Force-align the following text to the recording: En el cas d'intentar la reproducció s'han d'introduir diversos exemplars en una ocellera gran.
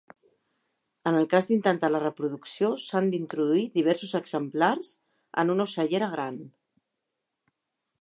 En 1.11 1.17
el 1.19 1.27
cas 1.33 1.49
d'intentar 1.49 1.89
la 1.91 2.01
reproducció 2.05 2.71
s'han 2.85 3.11
d'introduir 3.15 3.67
diversos 3.77 4.17
exemplars 4.23 4.93
en 5.43 5.57
una 5.57 5.71
ocellera 5.71 6.13
gran. 6.19 6.45